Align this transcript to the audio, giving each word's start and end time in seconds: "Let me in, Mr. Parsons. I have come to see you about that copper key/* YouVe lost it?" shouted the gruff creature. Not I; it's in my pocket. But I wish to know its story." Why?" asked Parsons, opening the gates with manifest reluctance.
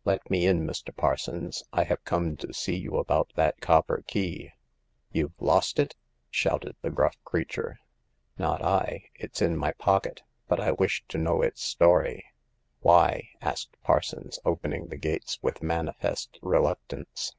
"Let 0.04 0.30
me 0.30 0.44
in, 0.44 0.66
Mr. 0.66 0.94
Parsons. 0.94 1.64
I 1.72 1.84
have 1.84 2.04
come 2.04 2.36
to 2.36 2.52
see 2.52 2.76
you 2.76 2.98
about 2.98 3.32
that 3.36 3.58
copper 3.62 4.04
key/* 4.06 4.52
YouVe 5.14 5.32
lost 5.40 5.78
it?" 5.78 5.96
shouted 6.28 6.76
the 6.82 6.90
gruff 6.90 7.16
creature. 7.24 7.78
Not 8.36 8.60
I; 8.62 9.04
it's 9.14 9.40
in 9.40 9.56
my 9.56 9.72
pocket. 9.72 10.20
But 10.46 10.60
I 10.60 10.72
wish 10.72 11.06
to 11.08 11.16
know 11.16 11.40
its 11.40 11.62
story." 11.62 12.22
Why?" 12.80 13.30
asked 13.40 13.78
Parsons, 13.82 14.38
opening 14.44 14.88
the 14.88 14.98
gates 14.98 15.38
with 15.40 15.62
manifest 15.62 16.38
reluctance. 16.42 17.34